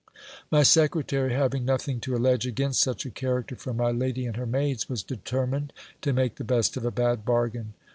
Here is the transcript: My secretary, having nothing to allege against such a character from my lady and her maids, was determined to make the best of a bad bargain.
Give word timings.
My 0.49 0.63
secretary, 0.63 1.31
having 1.31 1.63
nothing 1.63 1.99
to 1.99 2.15
allege 2.15 2.47
against 2.47 2.81
such 2.81 3.05
a 3.05 3.11
character 3.11 3.55
from 3.55 3.77
my 3.77 3.91
lady 3.91 4.25
and 4.25 4.35
her 4.35 4.47
maids, 4.47 4.89
was 4.89 5.03
determined 5.03 5.73
to 6.01 6.11
make 6.11 6.37
the 6.37 6.43
best 6.43 6.75
of 6.75 6.85
a 6.85 6.89
bad 6.91 7.23
bargain. 7.23 7.75